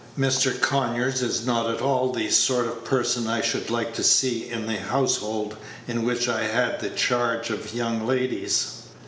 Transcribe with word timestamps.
Mr. 0.17 0.59
Conyers 0.59 1.21
is 1.21 1.45
not 1.45 1.69
at 1.69 1.79
all 1.79 2.11
the 2.11 2.27
sort 2.31 2.65
of 2.65 2.83
person 2.83 3.27
I 3.27 3.41
should 3.41 3.69
like 3.69 3.93
to 3.93 4.03
see 4.03 4.49
in 4.49 4.67
a 4.67 4.79
household 4.79 5.55
in 5.87 6.03
which 6.03 6.27
I 6.27 6.41
had 6.45 6.79
the 6.79 6.89
charge 6.89 7.51
of 7.51 7.75
young 7.75 8.07
ladies." 8.07 8.81